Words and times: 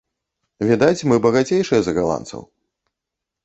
Відаць, 0.69 1.05
мы 1.11 1.15
багацейшыя 1.27 1.81
за 1.91 1.95
галандцаў. 2.01 2.41